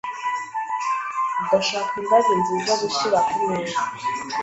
Ndashaka 1.43 1.91
indabyo 1.99 2.33
nziza 2.39 2.71
gushira 2.81 3.17
kumeza. 3.27 3.79